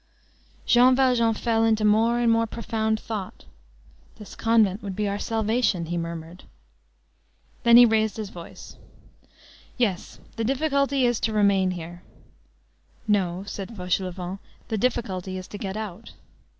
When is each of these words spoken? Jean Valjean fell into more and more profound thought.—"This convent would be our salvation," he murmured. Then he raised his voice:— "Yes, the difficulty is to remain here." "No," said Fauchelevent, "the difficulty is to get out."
Jean 0.65 0.95
Valjean 0.95 1.35
fell 1.35 1.63
into 1.63 1.85
more 1.85 2.17
and 2.17 2.31
more 2.31 2.47
profound 2.47 2.99
thought.—"This 2.99 4.35
convent 4.35 4.81
would 4.81 4.95
be 4.95 5.07
our 5.07 5.19
salvation," 5.19 5.85
he 5.85 5.95
murmured. 5.99 6.45
Then 7.61 7.77
he 7.77 7.85
raised 7.85 8.17
his 8.17 8.31
voice:— 8.31 8.77
"Yes, 9.77 10.17
the 10.37 10.43
difficulty 10.43 11.05
is 11.05 11.19
to 11.19 11.33
remain 11.33 11.69
here." 11.69 12.01
"No," 13.07 13.43
said 13.45 13.77
Fauchelevent, 13.77 14.39
"the 14.69 14.77
difficulty 14.79 15.37
is 15.37 15.47
to 15.49 15.59
get 15.59 15.77
out." 15.77 16.13